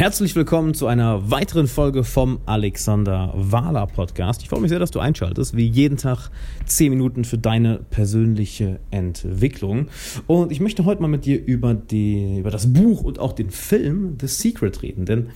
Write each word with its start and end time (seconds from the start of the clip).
Herzlich 0.00 0.34
willkommen 0.34 0.72
zu 0.72 0.86
einer 0.86 1.30
weiteren 1.30 1.68
Folge 1.68 2.04
vom 2.04 2.40
Alexander 2.46 3.34
Wahler 3.36 3.86
Podcast. 3.86 4.40
Ich 4.40 4.48
freue 4.48 4.62
mich 4.62 4.70
sehr, 4.70 4.78
dass 4.78 4.90
du 4.90 4.98
einschaltest, 4.98 5.54
wie 5.54 5.66
jeden 5.66 5.98
Tag 5.98 6.30
10 6.64 6.88
Minuten 6.88 7.26
für 7.26 7.36
deine 7.36 7.80
persönliche 7.90 8.80
Entwicklung. 8.90 9.88
Und 10.26 10.52
ich 10.52 10.60
möchte 10.60 10.86
heute 10.86 11.02
mal 11.02 11.08
mit 11.08 11.26
dir 11.26 11.44
über, 11.44 11.74
die, 11.74 12.38
über 12.38 12.50
das 12.50 12.72
Buch 12.72 13.02
und 13.02 13.18
auch 13.18 13.34
den 13.34 13.50
Film 13.50 14.16
The 14.18 14.26
Secret 14.26 14.80
reden, 14.80 15.04
denn 15.04 15.32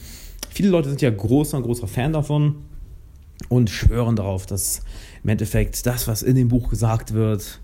viele 0.48 0.70
Leute 0.70 0.88
sind 0.88 1.02
ja 1.02 1.10
großer, 1.10 1.60
großer 1.60 1.86
Fan 1.86 2.14
davon 2.14 2.54
und 3.50 3.68
schwören 3.68 4.16
darauf, 4.16 4.46
dass 4.46 4.80
im 5.22 5.28
Endeffekt 5.28 5.84
das, 5.84 6.08
was 6.08 6.22
in 6.22 6.36
dem 6.36 6.48
Buch 6.48 6.70
gesagt 6.70 7.12
wird, 7.12 7.60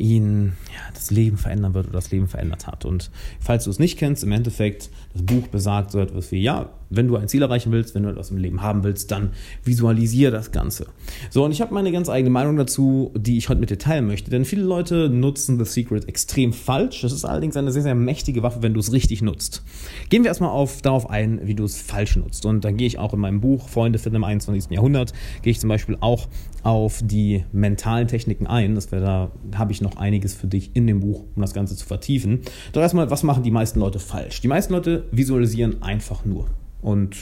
ihn 0.00 0.52
ja, 0.72 0.92
das 0.94 1.10
Leben 1.10 1.36
verändern 1.36 1.74
wird 1.74 1.86
oder 1.86 1.98
das 1.98 2.10
Leben 2.10 2.26
verändert 2.26 2.66
hat. 2.66 2.84
Und 2.84 3.10
falls 3.38 3.64
du 3.64 3.70
es 3.70 3.78
nicht 3.78 3.98
kennst, 3.98 4.24
im 4.24 4.32
Endeffekt, 4.32 4.90
das 5.12 5.22
Buch 5.22 5.46
besagt 5.48 5.92
so 5.92 6.00
etwas 6.00 6.32
wie, 6.32 6.42
ja, 6.42 6.70
wenn 6.90 7.08
du 7.08 7.16
ein 7.16 7.28
Ziel 7.28 7.42
erreichen 7.42 7.72
willst, 7.72 7.94
wenn 7.94 8.02
du 8.02 8.10
etwas 8.10 8.30
im 8.30 8.36
Leben 8.36 8.62
haben 8.62 8.82
willst, 8.84 9.10
dann 9.10 9.30
visualisiere 9.64 10.32
das 10.32 10.52
Ganze. 10.52 10.86
So, 11.30 11.44
und 11.44 11.52
ich 11.52 11.60
habe 11.60 11.72
meine 11.72 11.92
ganz 11.92 12.08
eigene 12.08 12.30
Meinung 12.30 12.56
dazu, 12.56 13.12
die 13.16 13.38
ich 13.38 13.48
heute 13.48 13.60
mit 13.60 13.70
dir 13.70 13.78
teilen 13.78 14.06
möchte. 14.06 14.30
Denn 14.30 14.44
viele 14.44 14.62
Leute 14.62 15.08
nutzen 15.08 15.58
The 15.58 15.64
Secret 15.64 16.08
extrem 16.08 16.52
falsch. 16.52 17.02
Das 17.02 17.12
ist 17.12 17.24
allerdings 17.24 17.56
eine 17.56 17.70
sehr, 17.72 17.82
sehr 17.82 17.94
mächtige 17.94 18.42
Waffe, 18.42 18.62
wenn 18.62 18.74
du 18.74 18.80
es 18.80 18.92
richtig 18.92 19.22
nutzt. 19.22 19.62
Gehen 20.08 20.24
wir 20.24 20.28
erstmal 20.28 20.50
auf, 20.50 20.82
darauf 20.82 21.08
ein, 21.08 21.40
wie 21.44 21.54
du 21.54 21.64
es 21.64 21.80
falsch 21.80 22.16
nutzt. 22.16 22.44
Und 22.44 22.64
dann 22.64 22.76
gehe 22.76 22.86
ich 22.86 22.98
auch 22.98 23.14
in 23.14 23.20
meinem 23.20 23.40
Buch 23.40 23.68
Freunde 23.68 23.98
finden 23.98 24.16
im 24.16 24.24
21. 24.24 24.72
Jahrhundert, 24.72 25.12
gehe 25.42 25.52
ich 25.52 25.60
zum 25.60 25.68
Beispiel 25.68 25.96
auch 26.00 26.28
auf 26.62 27.00
die 27.04 27.44
mentalen 27.52 28.08
Techniken 28.08 28.46
ein. 28.46 28.74
Das 28.74 28.92
wäre 28.92 29.02
da, 29.02 29.30
habe 29.56 29.72
ich 29.72 29.80
noch 29.80 29.96
einiges 29.96 30.34
für 30.34 30.46
dich 30.46 30.72
in 30.74 30.86
dem 30.86 31.00
Buch, 31.00 31.24
um 31.34 31.40
das 31.40 31.54
Ganze 31.54 31.76
zu 31.76 31.86
vertiefen. 31.86 32.40
Doch 32.72 32.82
erstmal, 32.82 33.10
was 33.10 33.22
machen 33.22 33.42
die 33.42 33.50
meisten 33.50 33.78
Leute 33.78 33.98
falsch? 33.98 34.40
Die 34.40 34.48
meisten 34.48 34.72
Leute 34.72 35.04
visualisieren 35.12 35.82
einfach 35.82 36.24
nur 36.24 36.46
und 36.82 37.16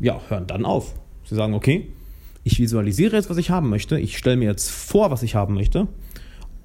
ja, 0.00 0.20
hören 0.28 0.46
dann 0.46 0.64
auf. 0.64 0.94
Sie 1.24 1.34
sagen, 1.34 1.54
okay, 1.54 1.88
ich 2.42 2.58
visualisiere 2.58 3.16
jetzt, 3.16 3.30
was 3.30 3.38
ich 3.38 3.50
haben 3.50 3.70
möchte, 3.70 3.98
ich 3.98 4.18
stelle 4.18 4.36
mir 4.36 4.46
jetzt 4.46 4.70
vor, 4.70 5.10
was 5.10 5.22
ich 5.22 5.34
haben 5.34 5.54
möchte 5.54 5.88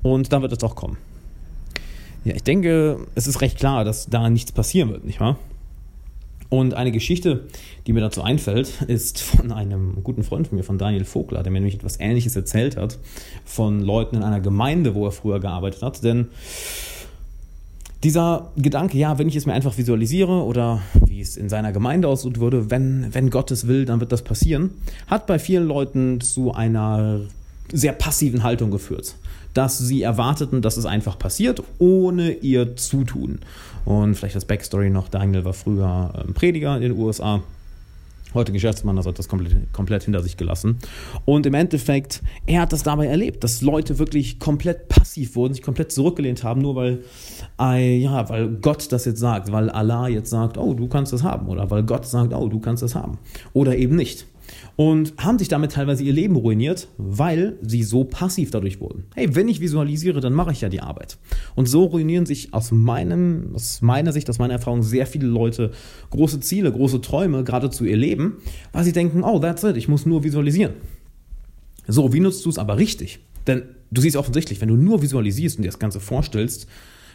und 0.03 0.31
dann 0.33 0.41
wird 0.41 0.51
es 0.51 0.63
auch 0.63 0.75
kommen. 0.75 0.97
Ja, 2.25 2.35
ich 2.35 2.43
denke, 2.43 3.07
es 3.15 3.27
ist 3.27 3.41
recht 3.41 3.57
klar, 3.57 3.85
dass 3.85 4.07
da 4.07 4.29
nichts 4.29 4.51
passieren 4.51 4.89
wird, 4.89 5.05
nicht 5.05 5.21
wahr? 5.21 5.37
Und 6.49 6.73
eine 6.73 6.91
Geschichte, 6.91 7.45
die 7.85 7.93
mir 7.93 8.01
dazu 8.01 8.23
einfällt, 8.23 8.81
ist 8.87 9.21
von 9.21 9.51
einem 9.51 10.03
guten 10.03 10.23
Freund 10.23 10.47
von 10.47 10.57
mir, 10.57 10.63
von 10.63 10.77
Daniel 10.77 11.05
Vogler, 11.05 11.43
der 11.43 11.51
mir 11.51 11.59
nämlich 11.59 11.75
etwas 11.75 11.99
Ähnliches 11.99 12.35
erzählt 12.35 12.75
hat, 12.75 12.97
von 13.45 13.79
Leuten 13.79 14.17
in 14.17 14.23
einer 14.23 14.41
Gemeinde, 14.41 14.95
wo 14.95 15.05
er 15.05 15.11
früher 15.11 15.39
gearbeitet 15.39 15.83
hat. 15.83 16.03
Denn 16.03 16.27
dieser 18.03 18.51
Gedanke, 18.55 18.97
ja, 18.97 19.17
wenn 19.17 19.27
ich 19.27 19.35
es 19.35 19.45
mir 19.45 19.53
einfach 19.53 19.77
visualisiere 19.77 20.43
oder 20.43 20.81
wie 21.05 21.19
es 21.21 21.35
in 21.35 21.49
seiner 21.49 21.71
Gemeinde 21.71 22.07
ausdrücken 22.07 22.39
würde, 22.39 22.69
wenn, 22.69 23.13
wenn 23.13 23.29
Gott 23.29 23.51
es 23.51 23.67
will, 23.67 23.85
dann 23.85 23.99
wird 23.99 24.11
das 24.11 24.21
passieren, 24.21 24.71
hat 25.07 25.27
bei 25.27 25.37
vielen 25.37 25.67
Leuten 25.67 26.21
zu 26.21 26.53
einer 26.53 27.21
sehr 27.71 27.93
passiven 27.93 28.43
Haltung 28.43 28.71
geführt. 28.71 29.15
Dass 29.53 29.77
sie 29.77 30.03
erwarteten, 30.03 30.61
dass 30.61 30.77
es 30.77 30.85
einfach 30.85 31.19
passiert, 31.19 31.61
ohne 31.79 32.31
ihr 32.31 32.75
Zutun. 32.77 33.39
Und 33.83 34.15
vielleicht 34.15 34.35
das 34.35 34.45
Backstory 34.45 34.89
noch, 34.89 35.09
Daniel 35.09 35.43
war 35.43 35.53
früher 35.53 36.13
ähm, 36.23 36.33
Prediger 36.33 36.75
in 36.75 36.81
den 36.83 36.91
USA 36.93 37.41
heute 38.33 38.51
Geschäftsmann, 38.51 38.95
das 38.95 39.05
hat 39.05 39.19
das 39.19 39.27
komplett, 39.27 39.73
komplett 39.73 40.03
hinter 40.03 40.21
sich 40.21 40.37
gelassen. 40.37 40.77
Und 41.25 41.45
im 41.45 41.53
Endeffekt, 41.53 42.21
er 42.45 42.61
hat 42.61 42.73
das 42.73 42.83
dabei 42.83 43.07
erlebt, 43.07 43.43
dass 43.43 43.61
Leute 43.61 43.99
wirklich 43.99 44.39
komplett 44.39 44.87
passiv 44.87 45.35
wurden, 45.35 45.53
sich 45.53 45.63
komplett 45.63 45.91
zurückgelehnt 45.91 46.43
haben, 46.43 46.61
nur 46.61 46.75
weil, 46.75 47.03
äh, 47.59 47.97
ja, 47.97 48.29
weil 48.29 48.49
Gott 48.49 48.91
das 48.91 49.05
jetzt 49.05 49.19
sagt, 49.19 49.51
weil 49.51 49.69
Allah 49.69 50.07
jetzt 50.07 50.29
sagt, 50.29 50.57
oh, 50.57 50.73
du 50.73 50.87
kannst 50.87 51.13
das 51.13 51.23
haben, 51.23 51.47
oder 51.47 51.69
weil 51.71 51.83
Gott 51.83 52.05
sagt, 52.05 52.33
oh, 52.33 52.47
du 52.47 52.59
kannst 52.59 52.83
das 52.83 52.95
haben, 52.95 53.17
oder 53.53 53.75
eben 53.75 53.95
nicht 53.95 54.25
und 54.79 55.13
haben 55.17 55.37
sich 55.37 55.49
damit 55.49 55.73
teilweise 55.73 56.05
ihr 56.05 56.13
Leben 56.13 56.37
ruiniert, 56.37 56.87
weil 56.97 57.57
sie 57.61 57.83
so 57.83 58.05
passiv 58.05 58.49
dadurch 58.49 58.79
wurden. 58.79 59.07
Hey, 59.13 59.35
wenn 59.35 59.49
ich 59.49 59.59
visualisiere, 59.59 60.21
dann 60.21 60.31
mache 60.31 60.53
ich 60.53 60.61
ja 60.61 60.69
die 60.69 60.79
Arbeit. 60.79 61.17
Und 61.55 61.67
so 61.67 61.83
ruinieren 61.83 62.25
sich 62.25 62.53
aus 62.53 62.71
meinem, 62.71 63.49
aus 63.53 63.81
meiner 63.81 64.13
Sicht, 64.13 64.29
aus 64.29 64.39
meiner 64.39 64.53
Erfahrung 64.53 64.81
sehr 64.81 65.05
viele 65.05 65.27
Leute 65.27 65.71
große 66.11 66.39
Ziele, 66.39 66.71
große 66.71 67.01
Träume, 67.01 67.43
geradezu 67.43 67.83
ihr 67.83 67.97
Leben, 67.97 68.37
weil 68.71 68.85
sie 68.85 68.93
denken, 68.93 69.21
oh, 69.21 69.39
that's 69.39 69.65
it, 69.65 69.75
ich 69.75 69.89
muss 69.89 70.05
nur 70.05 70.23
visualisieren. 70.23 70.75
So, 71.85 72.13
wie 72.13 72.21
nutzt 72.21 72.45
du 72.45 72.49
es 72.49 72.57
aber 72.57 72.77
richtig? 72.77 73.19
Denn 73.47 73.63
du 73.91 73.99
siehst 73.99 74.15
offensichtlich, 74.15 74.61
wenn 74.61 74.69
du 74.69 74.77
nur 74.77 75.01
visualisierst 75.01 75.57
und 75.57 75.63
dir 75.63 75.71
das 75.71 75.79
Ganze 75.79 75.99
vorstellst, 75.99 76.67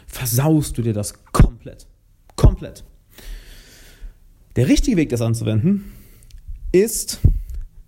versaust 0.05 0.77
du 0.77 0.83
dir 0.83 0.93
das 0.93 1.15
komplett. 1.31 1.87
Komplett. 2.35 2.83
Der 4.55 4.67
richtige 4.67 4.97
Weg, 4.97 5.09
das 5.09 5.21
anzuwenden, 5.21 5.85
ist 6.71 7.21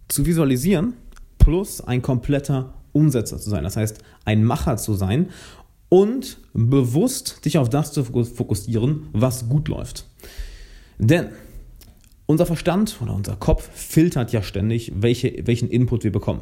zu 0.07 0.25
visualisieren 0.25 0.93
plus 1.37 1.81
ein 1.81 2.01
kompletter 2.01 2.73
Umsetzer 2.91 3.39
zu 3.39 3.49
sein. 3.49 3.63
Das 3.63 3.77
heißt, 3.77 3.99
ein 4.25 4.43
Macher 4.43 4.77
zu 4.77 4.93
sein 4.93 5.29
und 5.89 6.39
bewusst 6.53 7.45
dich 7.45 7.57
auf 7.57 7.69
das 7.69 7.93
zu 7.93 8.03
fokussieren, 8.03 9.07
was 9.13 9.47
gut 9.47 9.67
läuft. 9.67 10.05
Denn 10.97 11.27
unser 12.27 12.45
Verstand 12.45 12.97
oder 13.01 13.15
unser 13.15 13.35
Kopf 13.37 13.69
filtert 13.73 14.31
ja 14.33 14.43
ständig, 14.43 14.91
welche, 14.95 15.33
welchen 15.45 15.69
Input 15.69 16.03
wir 16.03 16.11
bekommen. 16.11 16.41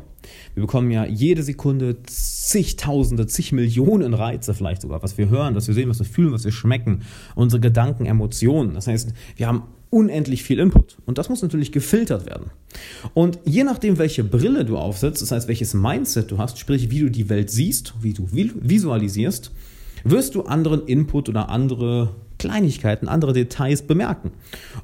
Wir 0.55 0.61
bekommen 0.61 0.89
ja 0.89 1.05
jede 1.05 1.43
Sekunde 1.43 2.01
zigtausende, 2.03 3.27
zig 3.27 3.51
Millionen 3.51 4.15
Reize 4.15 4.55
vielleicht 4.55 4.81
sogar, 4.81 5.03
was 5.03 5.17
wir 5.17 5.29
hören, 5.29 5.53
was 5.55 5.67
wir 5.67 5.75
sehen, 5.75 5.87
was 5.87 5.99
wir 5.99 6.05
fühlen, 6.07 6.33
was 6.33 6.43
wir 6.43 6.51
schmecken, 6.51 7.03
unsere 7.35 7.59
Gedanken, 7.59 8.07
Emotionen. 8.07 8.73
Das 8.73 8.87
heißt, 8.87 9.13
wir 9.35 9.47
haben 9.47 9.63
unendlich 9.91 10.43
viel 10.43 10.59
Input. 10.59 10.97
Und 11.05 11.19
das 11.19 11.29
muss 11.29 11.43
natürlich 11.43 11.71
gefiltert 11.71 12.25
werden. 12.25 12.49
Und 13.13 13.37
je 13.45 13.63
nachdem, 13.63 13.99
welche 13.99 14.23
Brille 14.23 14.65
du 14.65 14.77
aufsetzt, 14.77 15.21
das 15.21 15.31
heißt, 15.31 15.47
welches 15.47 15.75
Mindset 15.75 16.31
du 16.31 16.39
hast, 16.39 16.57
sprich, 16.57 16.89
wie 16.89 16.99
du 16.99 17.11
die 17.11 17.29
Welt 17.29 17.51
siehst, 17.51 17.93
wie 18.01 18.13
du 18.13 18.27
visualisierst, 18.31 19.51
wirst 20.03 20.33
du 20.33 20.41
anderen 20.41 20.87
Input 20.87 21.29
oder 21.29 21.49
andere 21.49 22.15
Kleinigkeiten, 22.37 23.07
andere 23.07 23.33
Details 23.33 23.81
bemerken. 23.83 24.31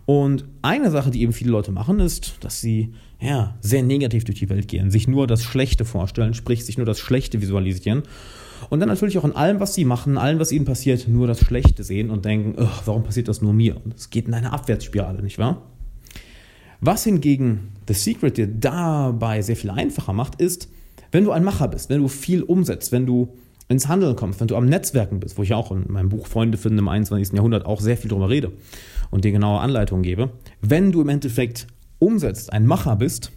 Und 0.05 0.45
eine 0.61 0.91
Sache, 0.91 1.11
die 1.11 1.21
eben 1.21 1.33
viele 1.33 1.51
Leute 1.51 1.71
machen, 1.71 1.99
ist, 1.99 2.35
dass 2.41 2.61
sie 2.61 2.93
ja, 3.19 3.55
sehr 3.61 3.83
negativ 3.83 4.23
durch 4.23 4.39
die 4.39 4.49
Welt 4.49 4.67
gehen, 4.67 4.89
sich 4.89 5.07
nur 5.07 5.27
das 5.27 5.43
Schlechte 5.43 5.85
vorstellen, 5.85 6.33
sprich 6.33 6.65
sich 6.65 6.77
nur 6.77 6.85
das 6.85 6.99
Schlechte 6.99 7.41
visualisieren 7.41 8.03
und 8.69 8.79
dann 8.79 8.89
natürlich 8.89 9.17
auch 9.17 9.23
in 9.23 9.35
allem, 9.35 9.59
was 9.59 9.73
sie 9.73 9.85
machen, 9.85 10.17
allem, 10.17 10.39
was 10.39 10.51
ihnen 10.51 10.65
passiert, 10.65 11.07
nur 11.07 11.27
das 11.27 11.39
Schlechte 11.39 11.83
sehen 11.83 12.09
und 12.09 12.25
denken, 12.25 12.55
warum 12.85 13.03
passiert 13.03 13.27
das 13.27 13.41
nur 13.41 13.53
mir? 13.53 13.79
Und 13.83 13.95
es 13.95 14.09
geht 14.09 14.27
in 14.27 14.33
eine 14.33 14.53
Abwärtsspirale, 14.53 15.21
nicht 15.21 15.37
wahr? 15.37 15.61
Was 16.79 17.03
hingegen 17.03 17.71
The 17.87 17.93
Secret 17.93 18.37
dir 18.37 18.47
dabei 18.47 19.41
sehr 19.41 19.55
viel 19.55 19.69
einfacher 19.69 20.13
macht, 20.13 20.41
ist, 20.41 20.67
wenn 21.11 21.23
du 21.23 21.31
ein 21.31 21.43
Macher 21.43 21.67
bist, 21.67 21.89
wenn 21.89 22.01
du 22.01 22.07
viel 22.07 22.41
umsetzt, 22.43 22.91
wenn 22.91 23.05
du 23.05 23.33
ins 23.71 23.87
Handeln 23.87 24.15
kommst, 24.15 24.39
wenn 24.39 24.47
du 24.47 24.55
am 24.55 24.65
Netzwerken 24.65 25.19
bist, 25.19 25.37
wo 25.37 25.43
ich 25.43 25.53
auch 25.53 25.71
in 25.71 25.91
meinem 25.91 26.09
Buch 26.09 26.27
Freunde 26.27 26.57
finden 26.57 26.79
im 26.79 26.87
21. 26.87 27.33
Jahrhundert 27.33 27.65
auch 27.65 27.81
sehr 27.81 27.97
viel 27.97 28.09
drüber 28.09 28.29
rede 28.29 28.51
und 29.09 29.25
dir 29.25 29.31
genaue 29.31 29.59
Anleitungen 29.59 30.03
gebe, 30.03 30.31
wenn 30.61 30.91
du 30.91 31.01
im 31.01 31.09
Endeffekt 31.09 31.67
umsetzt, 31.99 32.51
ein 32.53 32.65
Macher 32.65 32.95
bist 32.95 33.31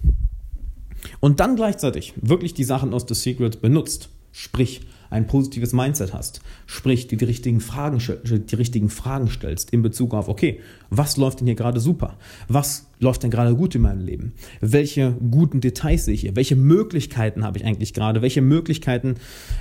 und 1.21 1.41
dann 1.41 1.57
gleichzeitig 1.57 2.15
wirklich 2.21 2.55
die 2.55 2.65
Sachen 2.65 2.95
aus 2.95 3.05
The 3.09 3.15
Secret 3.15 3.61
benutzt, 3.61 4.11
sprich 4.33 4.83
ein 5.11 5.27
positives 5.27 5.73
Mindset 5.73 6.13
hast, 6.13 6.41
sprich 6.67 7.07
die, 7.07 7.17
die, 7.17 7.25
richtigen 7.25 7.61
Fragen, 7.61 7.99
die 8.25 8.55
richtigen 8.55 8.89
Fragen 8.89 9.29
stellst 9.29 9.71
in 9.71 9.83
Bezug 9.83 10.15
auf, 10.15 10.29
okay, 10.29 10.61
was 10.91 11.17
läuft 11.17 11.41
denn 11.41 11.47
hier 11.47 11.57
gerade 11.57 11.81
super? 11.81 12.17
Was 12.49 12.87
läuft 12.99 13.23
denn 13.23 13.31
gerade 13.31 13.55
gut 13.55 13.75
in 13.75 13.83
meinem 13.83 14.05
Leben? 14.05 14.33
Welche 14.61 15.13
guten 15.31 15.61
Details 15.61 16.05
sehe 16.05 16.15
ich 16.15 16.23
hier? 16.23 16.37
Welche 16.37 16.57
Möglichkeiten 16.57 17.45
habe 17.45 17.59
ich 17.59 17.65
eigentlich 17.65 17.95
gerade? 17.95 18.23
Welche 18.23 18.43
Möglichkeiten 18.43 19.17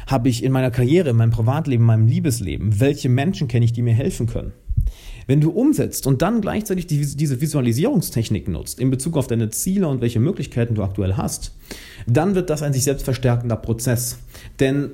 habe 0.07 0.29
ich 0.29 0.43
in 0.43 0.51
meiner 0.51 0.71
Karriere, 0.71 1.09
in 1.09 1.15
meinem 1.15 1.31
Privatleben, 1.31 1.83
in 1.83 1.87
meinem 1.87 2.07
Liebesleben? 2.07 2.79
Welche 2.79 3.09
Menschen 3.09 3.47
kenne 3.47 3.65
ich, 3.65 3.73
die 3.73 3.81
mir 3.81 3.93
helfen 3.93 4.27
können? 4.27 4.53
Wenn 5.27 5.41
du 5.41 5.51
umsetzt 5.51 6.05
und 6.05 6.21
dann 6.21 6.41
gleichzeitig 6.41 6.87
die, 6.87 7.15
diese 7.15 7.39
Visualisierungstechnik 7.39 8.47
nutzt 8.47 8.79
in 8.79 8.89
Bezug 8.89 9.17
auf 9.17 9.27
deine 9.27 9.49
Ziele 9.49 9.87
und 9.87 10.01
welche 10.01 10.19
Möglichkeiten 10.19 10.75
du 10.75 10.83
aktuell 10.83 11.15
hast, 11.15 11.53
dann 12.07 12.35
wird 12.35 12.49
das 12.49 12.61
ein 12.61 12.73
sich 12.73 12.83
selbst 12.83 13.03
verstärkender 13.03 13.55
Prozess. 13.55 14.19
Denn 14.59 14.91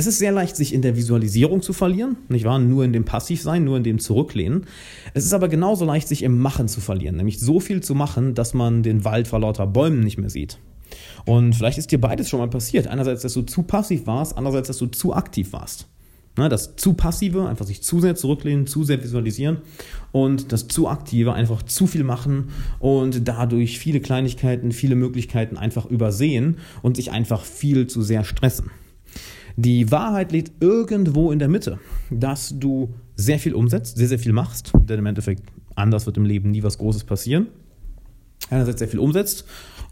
es 0.00 0.06
ist 0.06 0.18
sehr 0.18 0.32
leicht, 0.32 0.56
sich 0.56 0.72
in 0.72 0.80
der 0.80 0.96
Visualisierung 0.96 1.60
zu 1.60 1.74
verlieren, 1.74 2.16
nicht 2.30 2.46
wahr? 2.46 2.58
Nur 2.58 2.84
in 2.84 2.94
dem 2.94 3.04
Passivsein, 3.04 3.64
nur 3.64 3.76
in 3.76 3.84
dem 3.84 3.98
Zurücklehnen. 3.98 4.64
Es 5.12 5.26
ist 5.26 5.34
aber 5.34 5.48
genauso 5.48 5.84
leicht, 5.84 6.08
sich 6.08 6.22
im 6.22 6.38
Machen 6.38 6.68
zu 6.68 6.80
verlieren, 6.80 7.16
nämlich 7.16 7.38
so 7.38 7.60
viel 7.60 7.82
zu 7.82 7.94
machen, 7.94 8.34
dass 8.34 8.54
man 8.54 8.82
den 8.82 9.04
Wald 9.04 9.28
vor 9.28 9.40
lauter 9.40 9.66
Bäumen 9.66 10.00
nicht 10.00 10.16
mehr 10.16 10.30
sieht. 10.30 10.58
Und 11.26 11.54
vielleicht 11.54 11.76
ist 11.76 11.92
dir 11.92 12.00
beides 12.00 12.30
schon 12.30 12.40
mal 12.40 12.48
passiert. 12.48 12.86
Einerseits, 12.86 13.20
dass 13.20 13.34
du 13.34 13.42
zu 13.42 13.62
passiv 13.62 14.06
warst, 14.06 14.38
andererseits, 14.38 14.68
dass 14.68 14.78
du 14.78 14.86
zu 14.86 15.12
aktiv 15.12 15.52
warst. 15.52 15.86
Ne, 16.38 16.48
das 16.48 16.76
zu 16.76 16.94
passive, 16.94 17.46
einfach 17.46 17.66
sich 17.66 17.82
zu 17.82 18.00
sehr 18.00 18.14
zurücklehnen, 18.14 18.66
zu 18.66 18.84
sehr 18.84 19.02
visualisieren 19.02 19.58
und 20.12 20.50
das 20.52 20.66
zu 20.66 20.88
aktive, 20.88 21.34
einfach 21.34 21.62
zu 21.64 21.86
viel 21.86 22.04
machen 22.04 22.48
und 22.78 23.28
dadurch 23.28 23.78
viele 23.78 24.00
Kleinigkeiten, 24.00 24.72
viele 24.72 24.94
Möglichkeiten 24.94 25.58
einfach 25.58 25.84
übersehen 25.84 26.56
und 26.80 26.96
sich 26.96 27.10
einfach 27.10 27.42
viel 27.44 27.86
zu 27.86 28.00
sehr 28.00 28.24
stressen. 28.24 28.70
Die 29.62 29.90
Wahrheit 29.90 30.32
liegt 30.32 30.62
irgendwo 30.62 31.30
in 31.30 31.38
der 31.38 31.48
Mitte, 31.48 31.78
dass 32.10 32.58
du 32.58 32.94
sehr 33.14 33.38
viel 33.38 33.52
umsetzt, 33.52 33.98
sehr, 33.98 34.08
sehr 34.08 34.18
viel 34.18 34.32
machst, 34.32 34.72
denn 34.88 34.98
im 34.98 35.04
Endeffekt 35.04 35.42
Anders 35.74 36.06
wird 36.06 36.16
im 36.16 36.24
Leben 36.24 36.50
nie 36.50 36.62
was 36.62 36.78
Großes 36.78 37.04
passieren. 37.04 37.48
Einerseits 38.48 38.78
sehr 38.78 38.88
viel 38.88 39.00
umsetzt 39.00 39.44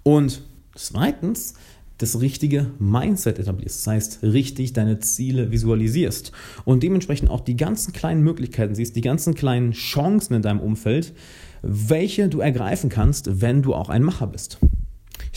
und 0.04 0.40
zweitens 0.74 1.52
das 1.98 2.18
richtige 2.18 2.70
Mindset 2.78 3.38
etablierst. 3.38 3.80
Das 3.80 3.86
heißt, 3.92 4.22
richtig 4.22 4.72
deine 4.72 5.00
Ziele 5.00 5.50
visualisierst 5.50 6.32
und 6.64 6.82
dementsprechend 6.82 7.28
auch 7.28 7.40
die 7.40 7.56
ganzen 7.56 7.92
kleinen 7.92 8.22
Möglichkeiten 8.22 8.74
siehst, 8.74 8.96
die 8.96 9.02
ganzen 9.02 9.34
kleinen 9.34 9.72
Chancen 9.72 10.32
in 10.32 10.40
deinem 10.40 10.60
Umfeld, 10.60 11.12
welche 11.60 12.30
du 12.30 12.40
ergreifen 12.40 12.88
kannst, 12.88 13.42
wenn 13.42 13.60
du 13.60 13.74
auch 13.74 13.90
ein 13.90 14.02
Macher 14.02 14.28
bist. 14.28 14.58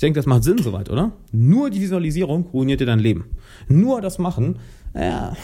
Ich 0.02 0.04
denke, 0.04 0.18
das 0.18 0.26
macht 0.26 0.44
Sinn 0.44 0.58
soweit, 0.58 0.90
oder? 0.90 1.12
Nur 1.32 1.70
die 1.70 1.80
Visualisierung 1.80 2.48
ruiniert 2.48 2.80
dir 2.80 2.88
dein 2.88 2.98
Leben. 2.98 3.26
Nur 3.68 4.02
das 4.02 4.18
Machen, 4.18 4.58
ja, 4.96 5.38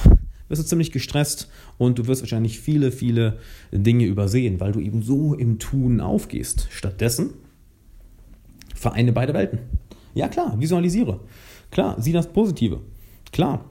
wirst 0.47 0.63
du 0.63 0.65
ziemlich 0.65 0.91
gestresst 0.91 1.47
und 1.77 1.99
du 1.99 2.07
wirst 2.07 2.23
wahrscheinlich 2.23 2.59
viele, 2.59 2.91
viele 2.91 3.37
Dinge 3.71 4.05
übersehen, 4.05 4.59
weil 4.59 4.71
du 4.71 4.79
eben 4.79 5.03
so 5.03 5.35
im 5.35 5.59
Tun 5.59 6.01
aufgehst. 6.01 6.69
Stattdessen 6.71 7.35
vereine 8.73 9.13
beide 9.13 9.35
Welten. 9.35 9.59
Ja, 10.15 10.27
klar, 10.27 10.59
visualisiere. 10.59 11.19
Klar, 11.69 12.01
sieh 12.01 12.11
das 12.11 12.33
Positive. 12.33 12.81
Klar, 13.31 13.63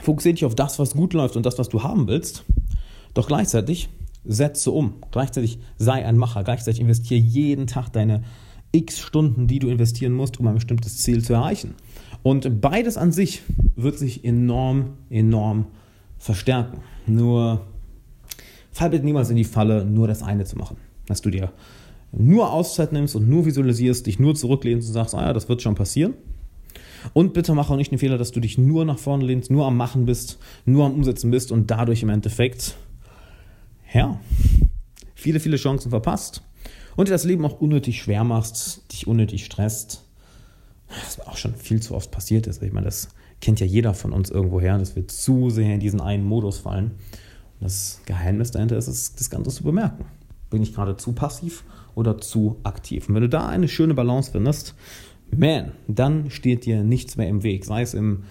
fokussiere 0.00 0.36
dich 0.36 0.46
auf 0.46 0.54
das, 0.54 0.78
was 0.78 0.94
gut 0.94 1.12
läuft 1.12 1.36
und 1.36 1.44
das, 1.44 1.58
was 1.58 1.68
du 1.68 1.82
haben 1.82 2.08
willst. 2.08 2.44
Doch 3.12 3.26
gleichzeitig 3.26 3.90
setze 4.24 4.70
um. 4.70 4.94
Gleichzeitig 5.10 5.58
sei 5.76 6.06
ein 6.06 6.16
Macher. 6.16 6.44
Gleichzeitig 6.44 6.80
investiere 6.80 7.20
jeden 7.20 7.66
Tag 7.66 7.90
deine 7.90 8.22
x 8.72 9.00
Stunden, 9.00 9.46
die 9.46 9.58
du 9.58 9.68
investieren 9.68 10.12
musst, 10.12 10.38
um 10.38 10.46
ein 10.46 10.54
bestimmtes 10.54 10.98
Ziel 10.98 11.22
zu 11.24 11.32
erreichen. 11.32 11.74
Und 12.22 12.60
beides 12.60 12.96
an 12.96 13.12
sich 13.12 13.42
wird 13.76 13.98
sich 13.98 14.24
enorm, 14.24 14.94
enorm 15.08 15.66
verstärken. 16.18 16.78
Nur 17.06 17.66
fall 18.70 18.90
bitte 18.90 19.04
niemals 19.04 19.30
in 19.30 19.36
die 19.36 19.44
Falle, 19.44 19.84
nur 19.84 20.06
das 20.06 20.22
eine 20.22 20.44
zu 20.44 20.56
machen. 20.56 20.76
Dass 21.06 21.22
du 21.22 21.30
dir 21.30 21.52
nur 22.12 22.52
Auszeit 22.52 22.92
nimmst 22.92 23.16
und 23.16 23.28
nur 23.28 23.46
visualisierst, 23.46 24.06
dich 24.06 24.18
nur 24.18 24.34
zurücklehnst 24.34 24.88
und 24.88 24.94
sagst, 24.94 25.14
ah 25.14 25.22
ja, 25.22 25.32
das 25.32 25.48
wird 25.48 25.62
schon 25.62 25.74
passieren. 25.74 26.14
Und 27.14 27.32
bitte 27.32 27.54
mach 27.54 27.70
auch 27.70 27.76
nicht 27.76 27.90
den 27.90 27.98
Fehler, 27.98 28.18
dass 28.18 28.30
du 28.30 28.40
dich 28.40 28.58
nur 28.58 28.84
nach 28.84 28.98
vorne 28.98 29.24
lehnst, 29.24 29.50
nur 29.50 29.66
am 29.66 29.76
Machen 29.76 30.04
bist, 30.04 30.38
nur 30.66 30.84
am 30.84 30.94
Umsetzen 30.94 31.30
bist 31.30 31.50
und 31.50 31.70
dadurch 31.70 32.02
im 32.02 32.10
Endeffekt, 32.10 32.76
ja, 33.92 34.20
viele, 35.14 35.40
viele 35.40 35.56
Chancen 35.56 35.90
verpasst 35.90 36.42
und 37.00 37.08
dir 37.08 37.12
das 37.12 37.24
Leben 37.24 37.46
auch 37.46 37.62
unnötig 37.62 38.02
schwer 38.02 38.24
machst, 38.24 38.92
dich 38.92 39.06
unnötig 39.06 39.46
stresst. 39.46 40.04
Was 40.86 41.26
auch 41.26 41.38
schon 41.38 41.54
viel 41.54 41.80
zu 41.80 41.94
oft 41.94 42.10
passiert 42.10 42.46
ist. 42.46 42.62
Ich 42.62 42.74
meine, 42.74 42.84
das 42.84 43.08
kennt 43.40 43.58
ja 43.58 43.64
jeder 43.64 43.94
von 43.94 44.12
uns 44.12 44.28
irgendwoher, 44.28 44.76
dass 44.76 44.96
wir 44.96 45.08
zu 45.08 45.48
sehr 45.48 45.72
in 45.72 45.80
diesen 45.80 46.02
einen 46.02 46.24
Modus 46.24 46.58
fallen. 46.58 46.90
Und 47.58 47.62
das 47.62 48.02
Geheimnis 48.04 48.50
dahinter 48.50 48.76
ist 48.76 48.86
es, 48.86 49.14
das 49.14 49.30
Ganze 49.30 49.48
zu 49.48 49.64
bemerken. 49.64 50.04
Bin 50.50 50.62
ich 50.62 50.74
gerade 50.74 50.94
zu 50.98 51.12
passiv 51.12 51.64
oder 51.94 52.18
zu 52.18 52.56
aktiv? 52.64 53.08
Und 53.08 53.14
wenn 53.14 53.22
du 53.22 53.30
da 53.30 53.48
eine 53.48 53.68
schöne 53.68 53.94
Balance 53.94 54.32
findest, 54.32 54.74
man, 55.34 55.72
dann 55.88 56.30
steht 56.30 56.66
dir 56.66 56.84
nichts 56.84 57.16
mehr 57.16 57.28
im 57.30 57.42
Weg, 57.42 57.64
sei 57.64 57.80
es 57.80 57.94
im, 57.94 58.24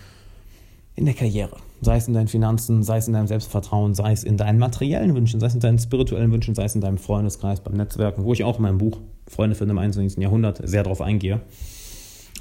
in 1.00 1.06
der 1.06 1.16
Karriere, 1.16 1.56
sei 1.82 1.96
es 1.96 2.08
in 2.08 2.14
deinen 2.14 2.28
Finanzen, 2.28 2.84
sei 2.84 2.98
es 2.98 3.08
in 3.08 3.14
deinem 3.14 3.28
Selbstvertrauen, 3.28 3.96
sei 3.96 4.12
es 4.12 4.24
in 4.24 4.36
deinen 4.38 4.60
materiellen 4.60 5.16
Wünschen, 5.16 5.40
sei 5.40 5.48
es 5.48 5.54
in 5.54 5.62
deinen 5.62 5.80
spirituellen 5.80 6.32
Wünschen, 6.32 6.54
sei 6.54 6.66
es 6.66 6.76
in 6.76 6.82
deinem 6.82 6.98
Freundeskreis, 6.98 7.62
beim 7.62 7.76
Netzwerken, 7.76 8.26
wo 8.26 8.34
ich 8.34 8.44
auch 8.44 8.58
in 8.58 8.64
meinem 8.64 8.78
Buch 8.78 9.00
Freunde 9.28 9.56
für 9.56 9.64
im 9.64 9.78
21. 9.78 10.22
Jahrhundert 10.22 10.62
sehr 10.64 10.84
darauf 10.84 11.02
eingehe. 11.02 11.42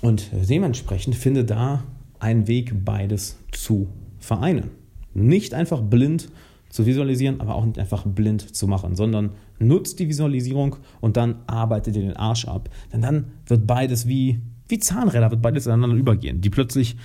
Und 0.03 0.31
dementsprechend 0.33 1.15
finde 1.15 1.45
da 1.45 1.85
einen 2.19 2.49
Weg, 2.49 2.85
beides 2.85 3.39
zu 3.53 3.89
vereinen. 4.19 4.71
Nicht 5.15 5.55
einfach 5.55 5.83
blind 5.83 6.29
zu 6.69 6.85
visualisieren, 6.85 7.41
aber 7.41 7.55
auch 7.55 7.65
nicht 7.65 7.79
einfach 7.79 8.05
blind 8.05 8.55
zu 8.57 8.67
machen, 8.67 8.97
sondern 8.97 9.31
nutzt 9.59 10.01
die 10.01 10.09
Visualisierung 10.09 10.77
und 11.01 11.17
dann 11.17 11.37
arbeitet 11.47 11.97
ihr 11.97 12.03
den 12.03 12.17
Arsch 12.17 12.47
ab. 12.47 12.69
Denn 12.93 13.03
dann 13.03 13.27
wird 13.47 13.67
beides 13.67 14.07
wie, 14.07 14.41
wie 14.69 14.79
Zahnräder, 14.79 15.31
wird 15.31 15.43
beides 15.43 15.67
ineinander 15.67 15.97
übergehen, 15.97 16.41
die 16.41 16.51
plötzlich 16.51 16.97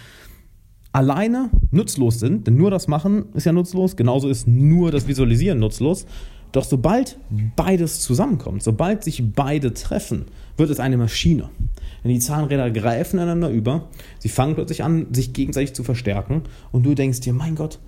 alleine 0.94 1.50
nutzlos 1.72 2.20
sind, 2.20 2.48
denn 2.48 2.56
nur 2.56 2.72
das 2.72 2.88
Machen 2.88 3.26
ist 3.34 3.46
ja 3.46 3.52
nutzlos, 3.52 3.96
genauso 3.98 4.30
ist 4.30 4.48
nur 4.48 4.92
das 4.92 5.08
Visualisieren 5.08 5.60
nutzlos. 5.60 6.06
Doch 6.54 6.64
sobald 6.64 7.18
beides 7.56 8.02
zusammenkommt, 8.02 8.62
sobald 8.62 9.04
sich 9.04 9.34
beide 9.34 9.74
treffen, 9.74 10.26
wird 10.56 10.70
es 10.70 10.80
eine 10.80 10.98
Maschine. 10.98 11.50
Denn 12.04 12.12
die 12.12 12.20
Zahnräder 12.20 12.70
greifen 12.70 13.18
einander 13.18 13.50
über, 13.50 13.90
sie 14.20 14.30
fangen 14.30 14.54
plötzlich 14.54 14.84
an, 14.84 15.08
sich 15.12 15.34
gegenseitig 15.34 15.74
zu 15.74 15.84
verstärken 15.84 16.44
und 16.72 16.86
du 16.86 16.94
denkst 16.94 17.22
dir, 17.22 17.34
mein 17.34 17.56
Gott, 17.56 17.80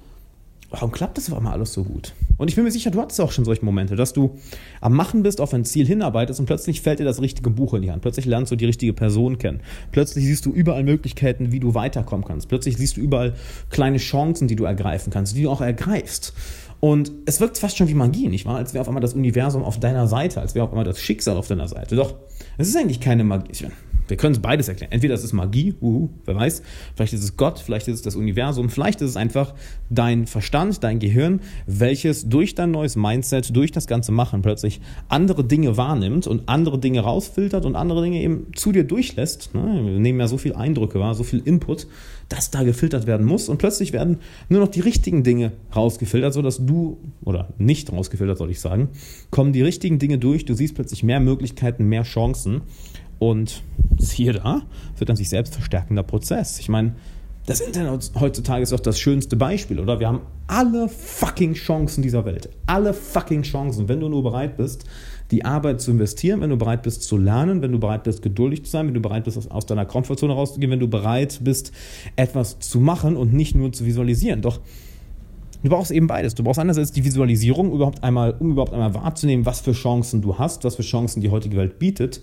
warum 0.69 0.91
klappt 0.91 1.17
das 1.17 1.31
auf 1.31 1.38
einmal 1.38 1.53
alles 1.53 1.73
so 1.73 1.83
gut? 1.83 2.13
Und 2.38 2.50
ich 2.50 2.56
bin 2.56 2.63
mir 2.63 2.71
sicher, 2.71 2.91
du 2.91 3.00
hattest 3.00 3.21
auch 3.21 3.31
schon 3.31 3.45
solche 3.45 3.63
Momente, 3.63 3.95
dass 3.95 4.13
du 4.13 4.38
am 4.81 4.94
Machen 4.94 5.23
bist, 5.23 5.39
auf 5.39 5.53
ein 5.53 5.63
Ziel 5.63 5.85
hinarbeitest 5.85 6.39
und 6.39 6.45
plötzlich 6.47 6.81
fällt 6.81 7.00
dir 7.00 7.06
das 7.06 7.21
richtige 7.21 7.50
Buch 7.50 7.73
in 7.73 7.81
die 7.81 7.91
Hand. 7.91 8.01
Plötzlich 8.01 8.25
lernst 8.25 8.51
du 8.51 8.56
die 8.56 8.65
richtige 8.65 8.94
Person 8.94 9.38
kennen. 9.38 9.62
Plötzlich 9.91 10.25
siehst 10.25 10.45
du 10.45 10.51
überall 10.51 10.83
Möglichkeiten, 10.83 11.51
wie 11.51 11.59
du 11.59 11.73
weiterkommen 11.73 12.25
kannst. 12.25 12.50
Plötzlich 12.50 12.77
siehst 12.77 12.97
du 12.97 13.01
überall 13.01 13.35
kleine 13.69 13.97
Chancen, 13.97 14.47
die 14.47 14.56
du 14.56 14.65
ergreifen 14.65 15.12
kannst, 15.12 15.35
die 15.35 15.44
du 15.44 15.50
auch 15.50 15.62
ergreifst. 15.62 16.33
Und 16.81 17.12
es 17.25 17.39
wirkt 17.39 17.57
fast 17.57 17.77
schon 17.77 17.88
wie 17.88 17.94
Magie, 17.94 18.27
nicht 18.27 18.45
wahr? 18.45 18.57
Als 18.57 18.73
wäre 18.73 18.81
auf 18.81 18.88
einmal 18.88 19.01
das 19.01 19.13
Universum 19.13 19.63
auf 19.63 19.79
deiner 19.79 20.07
Seite, 20.07 20.41
als 20.41 20.56
wäre 20.56 20.65
auf 20.65 20.71
einmal 20.71 20.85
das 20.85 21.00
Schicksal 21.00 21.38
auf 21.38 21.47
deiner 21.47 21.67
Seite. 21.67 21.95
Doch, 21.95 22.15
es 22.57 22.67
ist 22.67 22.75
eigentlich 22.75 23.00
keine 23.00 23.23
Magie. 23.23 23.67
Wir 24.07 24.17
können 24.17 24.33
es 24.33 24.41
beides 24.41 24.67
erklären. 24.67 24.91
Entweder 24.91 25.15
es 25.15 25.23
ist 25.23 25.33
Magie, 25.33 25.75
uhu, 25.81 26.09
wer 26.25 26.35
weiß, 26.35 26.61
vielleicht 26.95 27.13
ist 27.13 27.23
es 27.23 27.37
Gott, 27.37 27.59
vielleicht 27.59 27.87
ist 27.87 27.95
es 27.95 28.01
das 28.01 28.15
Universum, 28.15 28.69
vielleicht 28.69 29.01
ist 29.01 29.11
es 29.11 29.17
einfach 29.17 29.53
dein 29.89 30.27
Verstand, 30.27 30.83
dein 30.83 30.99
Gehirn, 30.99 31.41
welches 31.65 32.29
durch 32.29 32.55
dein 32.55 32.71
neues 32.71 32.95
Mindset, 32.95 33.55
durch 33.55 33.71
das 33.71 33.87
ganze 33.87 34.11
Machen 34.11 34.41
plötzlich 34.41 34.81
andere 35.09 35.43
Dinge 35.43 35.77
wahrnimmt 35.77 36.27
und 36.27 36.47
andere 36.47 36.79
Dinge 36.79 37.01
rausfiltert 37.01 37.65
und 37.65 37.75
andere 37.75 38.03
Dinge 38.03 38.21
eben 38.21 38.47
zu 38.55 38.71
dir 38.71 38.83
durchlässt. 38.83 39.53
Ne? 39.55 39.81
Wir 39.85 39.99
nehmen 39.99 40.19
ja 40.19 40.27
so 40.27 40.37
viel 40.37 40.53
Eindrücke 40.53 40.99
wahr, 40.99 41.15
so 41.15 41.23
viel 41.23 41.41
Input, 41.43 41.87
dass 42.29 42.51
da 42.51 42.63
gefiltert 42.63 43.07
werden 43.07 43.25
muss 43.25 43.49
und 43.49 43.57
plötzlich 43.57 43.93
werden 43.93 44.17
nur 44.49 44.61
noch 44.61 44.67
die 44.67 44.79
richtigen 44.79 45.23
Dinge 45.23 45.51
rausgefiltert, 45.75 46.33
sodass 46.33 46.65
du, 46.65 46.97
oder 47.23 47.49
nicht 47.57 47.91
rausgefiltert 47.91 48.37
soll 48.37 48.51
ich 48.51 48.59
sagen, 48.59 48.89
kommen 49.29 49.53
die 49.53 49.61
richtigen 49.61 49.99
Dinge 49.99 50.17
durch, 50.17 50.45
du 50.45 50.53
siehst 50.53 50.75
plötzlich 50.75 51.03
mehr 51.03 51.19
Möglichkeiten, 51.19 51.85
mehr 51.85 52.03
Chancen 52.03 52.61
und 53.30 53.63
siehe 53.98 54.33
da, 54.33 54.62
wird 54.98 55.10
dann 55.10 55.16
sich 55.16 55.30
selbst 55.30 55.54
verstärkender 55.54 56.04
Prozess. 56.04 56.60
Ich 56.60 56.69
meine, 56.69 56.95
das 57.45 57.62
Internet 57.62 58.12
heutzutage 58.19 58.63
ist 58.63 58.72
doch 58.72 58.80
das 58.80 59.00
schönste 59.00 59.36
Beispiel, 59.36 59.80
oder? 59.80 60.00
Wir 60.00 60.07
haben 60.07 60.22
alle 60.48 60.89
fucking 60.89 61.54
Chancen 61.54 62.01
dieser 62.01 62.25
Welt. 62.25 62.50
Alle 62.66 62.94
fucking 62.94 63.44
Chancen, 63.44 63.88
wenn 63.88 64.00
du 64.00 64.10
nur 64.10 64.24
bereit 64.24 64.57
bist, 64.57 64.86
die 65.31 65.45
Arbeit 65.45 65.80
zu 65.81 65.92
investieren, 65.92 66.42
wenn 66.42 66.50
du 66.50 66.57
bereit 66.57 66.81
bist 66.81 67.04
zu 67.04 67.17
lernen, 67.17 67.62
wenn 67.62 67.72
du 67.72 67.79
bereit 67.79 68.03
bist, 68.03 68.24
geduldig 68.24 68.65
zu 68.65 68.72
sein, 68.72 68.88
wenn 68.88 68.94
du 68.96 69.00
bereit 69.00 69.25
bist, 69.25 69.51
aus 69.51 69.65
deiner 69.65 69.86
Komfortzone 69.86 70.34
rauszugehen, 70.34 70.72
wenn 70.72 70.79
du 70.79 70.88
bereit 70.88 71.39
bist, 71.44 71.72
etwas 72.15 72.60
zu 72.60 72.79
machen 72.79 73.15
und 73.15 73.34
nicht 73.34 73.55
nur 73.55 73.72
zu 73.72 73.86
visualisieren. 73.86 74.41
Doch 74.41 74.60
du 75.63 75.70
brauchst 75.70 75.91
eben 75.91 76.08
beides. 76.08 76.34
Du 76.34 76.44
brauchst 76.44 76.60
einerseits 76.60 76.91
die 76.91 77.03
Visualisierung, 77.03 77.72
überhaupt 77.72 78.03
einmal, 78.03 78.36
um 78.39 78.51
überhaupt 78.51 78.74
einmal 78.74 78.96
wahrzunehmen, 78.96 79.46
was 79.46 79.62
für 79.62 79.74
Chancen 79.74 80.22
du 80.22 80.39
hast, 80.39 80.63
was 80.63 80.75
für 80.75 80.84
Chancen 80.84 81.22
die 81.22 81.29
heutige 81.29 81.58
Welt 81.58 81.77
bietet. 81.77 82.22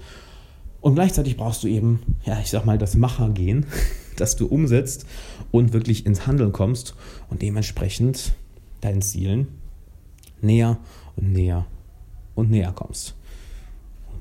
Und 0.82 0.96
gleichzeitig 0.96 1.36
brauchst 1.36 1.62
du 1.62 1.68
eben, 1.68 2.02
ja, 2.24 2.38
ich 2.40 2.50
sag 2.50 2.66
mal, 2.66 2.76
das 2.76 2.96
Machergehen, 2.96 3.66
dass 4.16 4.36
du 4.36 4.46
umsetzt 4.46 5.06
und 5.50 5.72
wirklich 5.72 6.04
ins 6.04 6.26
Handeln 6.26 6.52
kommst 6.52 6.94
und 7.30 7.40
dementsprechend 7.40 8.34
deinen 8.82 9.00
Zielen 9.00 9.46
näher 10.42 10.78
und 11.16 11.32
näher 11.32 11.66
und 12.34 12.50
näher 12.50 12.72
kommst. 12.72 13.14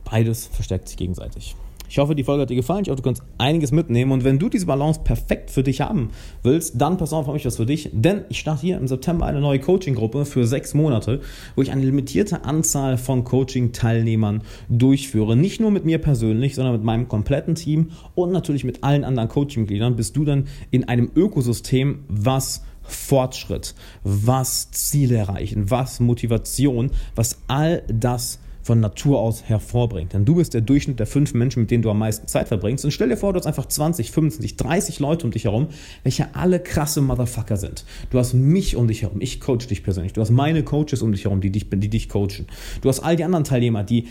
Beides 0.06 0.46
verstärkt 0.46 0.88
sich 0.88 0.98
gegenseitig. 0.98 1.56
Ich 1.92 1.98
hoffe, 1.98 2.16
die 2.16 2.24
Folge 2.24 2.44
hat 2.44 2.50
dir 2.50 2.56
gefallen. 2.56 2.84
Ich 2.84 2.90
hoffe, 2.90 3.02
du 3.02 3.04
kannst 3.04 3.22
einiges 3.38 3.74
mitnehmen. 3.74 4.14
Und 4.14 4.24
wenn 4.24 4.40
du 4.40 4.48
diese 4.48 4.66
Balance 4.66 5.02
perfekt 5.04 5.52
für 5.52 5.62
dich 5.62 5.82
haben 5.82 6.12
willst, 6.42 6.80
dann 6.80 6.96
pass 6.96 7.12
auf, 7.12 7.28
habe 7.28 7.36
ich 7.36 7.46
was 7.46 7.58
für 7.58 7.66
dich. 7.66 7.90
Denn 7.92 8.22
ich 8.30 8.40
starte 8.40 8.62
hier 8.62 8.78
im 8.78 8.88
September 8.88 9.26
eine 9.26 9.42
neue 9.42 9.60
Coaching-Gruppe 9.60 10.24
für 10.24 10.48
sechs 10.48 10.74
Monate, 10.74 11.20
wo 11.58 11.62
ich 11.62 11.70
eine 11.70 11.84
limitierte 11.84 12.46
Anzahl 12.46 12.98
von 12.98 13.26
Coaching-Teilnehmern 13.26 14.42
durchführe. 14.70 15.36
Nicht 15.36 15.60
nur 15.60 15.70
mit 15.70 15.84
mir 15.84 15.98
persönlich, 15.98 16.56
sondern 16.56 16.76
mit 16.76 16.84
meinem 16.86 17.10
kompletten 17.10 17.56
Team 17.56 17.92
und 18.16 18.32
natürlich 18.32 18.64
mit 18.64 18.86
allen 18.86 19.04
anderen 19.04 19.28
Coaching-Mitgliedern 19.28 19.98
bist 19.98 20.16
du 20.16 20.24
dann 20.24 20.46
in 20.70 20.88
einem 20.88 21.12
Ökosystem, 21.14 22.06
was 22.08 22.64
Fortschritt, 22.84 23.76
was 24.06 24.72
Ziele 24.72 25.18
erreichen, 25.18 25.70
was 25.70 26.00
Motivation, 26.00 26.92
was 27.16 27.42
all 27.50 27.84
das 27.90 28.40
von 28.64 28.80
Natur 28.80 29.20
aus 29.20 29.44
hervorbringt. 29.44 30.14
Denn 30.14 30.26
du 30.26 30.36
bist 30.36 30.54
der 30.54 30.62
Durchschnitt 30.62 31.00
der 31.00 31.08
fünf 31.08 31.34
Menschen, 31.34 31.62
mit 31.62 31.72
denen 31.72 31.84
du 31.84 31.90
am 31.90 32.00
meisten 32.00 32.28
Zeit 32.28 32.48
verbringst. 32.48 32.86
Und 32.86 32.92
stell 32.92 33.10
dir 33.10 33.18
vor, 33.18 33.34
du 33.34 33.40
hast 33.40 33.48
einfach 33.48 33.66
20, 33.66 34.12
25, 34.12 34.56
30 34.56 35.00
Leute 35.00 35.26
um 35.26 35.32
dich 35.32 35.46
herum, 35.46 35.68
welche 36.04 36.36
alle 36.36 36.60
krasse 36.60 37.02
Motherfucker 37.02 37.58
sind. 37.58 37.86
Du 38.10 38.20
hast 38.20 38.34
mich 38.34 38.76
um 38.76 38.88
dich 38.88 39.04
herum, 39.04 39.22
ich 39.22 39.40
coach 39.40 39.68
dich 39.68 39.84
persönlich. 39.84 40.14
Du 40.14 40.22
hast 40.22 40.32
meine 40.32 40.64
Coaches 40.64 41.02
um 41.02 41.12
dich 41.12 41.26
herum, 41.26 41.42
die 41.42 41.52
dich, 41.52 41.70
die 41.70 41.90
dich 41.90 42.10
coachen. 42.10 42.48
Du 42.82 42.90
hast 42.90 43.00
all 43.00 43.16
die 43.16 43.24
anderen 43.24 43.44
Teilnehmer, 43.44 43.84
die 43.84 44.08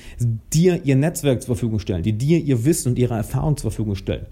dir 0.52 0.80
ihr 0.84 0.96
Netzwerk 0.96 1.42
zur 1.42 1.54
Verfügung 1.54 1.78
stellen, 1.78 2.02
die 2.02 2.12
dir 2.12 2.38
ihr 2.38 2.64
Wissen 2.64 2.90
und 2.90 2.98
ihre 2.98 3.14
Erfahrung 3.14 3.56
zur 3.56 3.70
Verfügung 3.70 3.94
stellen. 3.94 4.26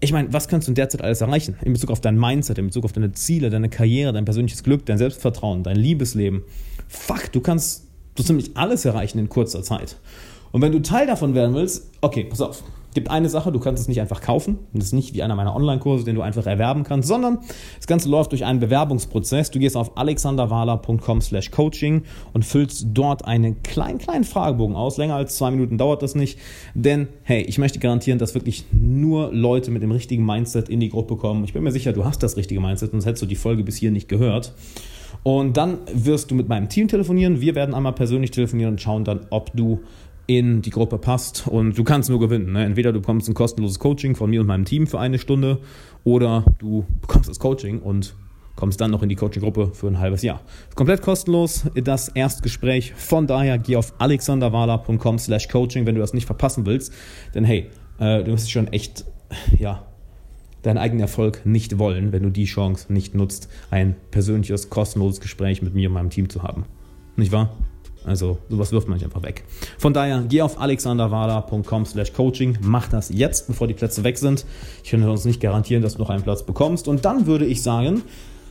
Ich 0.00 0.12
meine, 0.12 0.32
was 0.32 0.48
kannst 0.48 0.66
du 0.66 0.72
in 0.72 0.74
der 0.74 0.88
Zeit 0.88 1.02
alles 1.02 1.20
erreichen? 1.20 1.54
In 1.62 1.74
Bezug 1.74 1.92
auf 1.92 2.00
dein 2.00 2.18
Mindset, 2.18 2.58
in 2.58 2.66
Bezug 2.66 2.84
auf 2.84 2.92
deine 2.92 3.12
Ziele, 3.12 3.50
deine 3.50 3.68
Karriere, 3.68 4.12
dein 4.12 4.24
persönliches 4.24 4.64
Glück, 4.64 4.84
dein 4.84 4.98
Selbstvertrauen, 4.98 5.62
dein 5.62 5.76
Liebesleben. 5.76 6.42
Fuck, 6.88 7.30
du 7.30 7.40
kannst 7.40 7.86
so 8.16 8.22
ziemlich 8.22 8.56
alles 8.56 8.84
erreichen 8.84 9.18
in 9.18 9.28
kurzer 9.28 9.62
Zeit. 9.62 9.96
Und 10.52 10.60
wenn 10.62 10.72
du 10.72 10.82
Teil 10.82 11.06
davon 11.06 11.34
werden 11.34 11.54
willst, 11.54 11.90
okay, 12.00 12.24
pass 12.24 12.40
auf. 12.40 12.62
Gibt 12.94 13.10
eine 13.10 13.30
Sache, 13.30 13.50
du 13.50 13.58
kannst 13.58 13.80
es 13.80 13.88
nicht 13.88 14.02
einfach 14.02 14.20
kaufen. 14.20 14.58
Das 14.74 14.84
ist 14.84 14.92
nicht 14.92 15.14
wie 15.14 15.22
einer 15.22 15.34
meiner 15.34 15.56
Online-Kurse, 15.56 16.04
den 16.04 16.14
du 16.14 16.20
einfach 16.20 16.44
erwerben 16.44 16.84
kannst, 16.84 17.08
sondern 17.08 17.38
das 17.78 17.86
Ganze 17.86 18.10
läuft 18.10 18.32
durch 18.32 18.44
einen 18.44 18.60
Bewerbungsprozess. 18.60 19.50
Du 19.50 19.58
gehst 19.58 19.78
auf 19.78 19.96
alexanderwala.com 19.96 21.22
slash 21.22 21.50
coaching 21.50 22.02
und 22.34 22.44
füllst 22.44 22.88
dort 22.92 23.24
einen 23.24 23.62
kleinen, 23.62 23.96
kleinen 23.96 24.24
Fragebogen 24.24 24.76
aus. 24.76 24.98
Länger 24.98 25.14
als 25.14 25.36
zwei 25.36 25.50
Minuten 25.50 25.78
dauert 25.78 26.02
das 26.02 26.14
nicht. 26.14 26.38
Denn, 26.74 27.08
hey, 27.22 27.40
ich 27.40 27.56
möchte 27.56 27.78
garantieren, 27.78 28.18
dass 28.18 28.34
wirklich 28.34 28.66
nur 28.72 29.32
Leute 29.32 29.70
mit 29.70 29.82
dem 29.82 29.90
richtigen 29.90 30.26
Mindset 30.26 30.68
in 30.68 30.80
die 30.80 30.90
Gruppe 30.90 31.16
kommen. 31.16 31.44
Ich 31.44 31.54
bin 31.54 31.62
mir 31.62 31.72
sicher, 31.72 31.94
du 31.94 32.04
hast 32.04 32.22
das 32.22 32.36
richtige 32.36 32.60
Mindset, 32.60 32.90
sonst 32.90 33.06
hättest 33.06 33.22
du 33.22 33.26
die 33.26 33.36
Folge 33.36 33.64
bis 33.64 33.76
hier 33.76 33.90
nicht 33.90 34.08
gehört. 34.10 34.52
Und 35.22 35.56
dann 35.56 35.78
wirst 35.92 36.30
du 36.30 36.34
mit 36.34 36.48
meinem 36.48 36.68
Team 36.68 36.88
telefonieren. 36.88 37.40
Wir 37.40 37.54
werden 37.54 37.74
einmal 37.74 37.92
persönlich 37.92 38.32
telefonieren 38.32 38.72
und 38.72 38.80
schauen 38.80 39.04
dann, 39.04 39.26
ob 39.30 39.54
du 39.54 39.80
in 40.26 40.62
die 40.62 40.70
Gruppe 40.70 40.98
passt 40.98 41.48
und 41.48 41.76
du 41.76 41.84
kannst 41.84 42.08
nur 42.08 42.20
gewinnen. 42.20 42.52
Ne? 42.52 42.64
Entweder 42.64 42.92
du 42.92 43.00
bekommst 43.00 43.28
ein 43.28 43.34
kostenloses 43.34 43.78
Coaching 43.78 44.14
von 44.14 44.30
mir 44.30 44.40
und 44.40 44.46
meinem 44.46 44.64
Team 44.64 44.86
für 44.86 44.98
eine 44.98 45.18
Stunde 45.18 45.58
oder 46.04 46.44
du 46.58 46.84
bekommst 47.00 47.28
das 47.28 47.38
Coaching 47.38 47.80
und 47.80 48.14
kommst 48.54 48.80
dann 48.80 48.90
noch 48.90 49.02
in 49.02 49.08
die 49.08 49.16
Coaching-Gruppe 49.16 49.70
für 49.72 49.88
ein 49.88 49.98
halbes 49.98 50.22
Jahr. 50.22 50.40
Komplett 50.74 51.02
kostenlos 51.02 51.64
das 51.74 52.08
Erstgespräch. 52.08 52.92
Von 52.94 53.26
daher 53.26 53.58
geh 53.58 53.76
auf 53.76 53.94
alexanderwala.com 53.98 55.18
slash 55.18 55.48
coaching, 55.48 55.86
wenn 55.86 55.94
du 55.94 56.00
das 56.00 56.12
nicht 56.12 56.26
verpassen 56.26 56.66
willst. 56.66 56.92
Denn 57.34 57.44
hey, 57.44 57.70
äh, 57.98 58.22
du 58.22 58.30
musst 58.30 58.50
schon 58.50 58.68
echt, 58.68 59.04
ja, 59.58 59.86
deinen 60.62 60.78
eigenen 60.78 61.00
Erfolg 61.00 61.44
nicht 61.44 61.78
wollen, 61.78 62.12
wenn 62.12 62.22
du 62.22 62.30
die 62.30 62.44
Chance 62.44 62.92
nicht 62.92 63.14
nutzt, 63.14 63.48
ein 63.70 63.96
persönliches, 64.10 64.70
kostenloses 64.70 65.20
Gespräch 65.20 65.62
mit 65.62 65.74
mir 65.74 65.88
und 65.88 65.94
meinem 65.94 66.10
Team 66.10 66.28
zu 66.28 66.42
haben. 66.42 66.64
Nicht 67.16 67.32
wahr? 67.32 67.50
Also 68.04 68.38
sowas 68.48 68.72
wirft 68.72 68.88
man 68.88 68.98
nicht 68.98 69.04
einfach 69.04 69.22
weg. 69.22 69.44
Von 69.78 69.92
daher, 69.92 70.24
geh 70.28 70.42
auf 70.42 70.60
alexanderwala.com 70.60 71.86
slash 71.86 72.12
coaching, 72.12 72.58
mach 72.60 72.88
das 72.88 73.10
jetzt, 73.10 73.46
bevor 73.46 73.68
die 73.68 73.74
Plätze 73.74 74.02
weg 74.04 74.18
sind. 74.18 74.44
Ich 74.82 74.90
kann 74.90 75.02
uns 75.08 75.24
nicht 75.24 75.40
garantieren, 75.40 75.82
dass 75.82 75.94
du 75.94 76.00
noch 76.00 76.10
einen 76.10 76.22
Platz 76.22 76.42
bekommst. 76.42 76.88
Und 76.88 77.04
dann 77.04 77.26
würde 77.26 77.46
ich 77.46 77.62
sagen, 77.62 78.02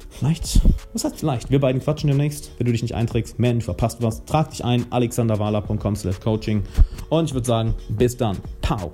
vielleicht, 0.09 0.61
was 0.93 1.03
heißt 1.03 1.17
vielleicht, 1.17 1.51
wir 1.51 1.59
beiden 1.59 1.81
quatschen 1.81 2.07
demnächst. 2.07 2.51
Wenn 2.57 2.65
du 2.65 2.71
dich 2.71 2.81
nicht 2.81 2.95
einträgst, 2.95 3.35
du 3.37 3.59
verpasst 3.59 4.01
was, 4.01 4.23
trag 4.25 4.51
dich 4.51 4.63
ein, 4.63 4.85
alexanderwala.com 4.89 5.95
slash 5.95 6.19
coaching. 6.19 6.63
Und 7.09 7.25
ich 7.25 7.33
würde 7.33 7.47
sagen, 7.47 7.73
bis 7.89 8.15
dann. 8.15 8.37
Pow. 8.61 8.91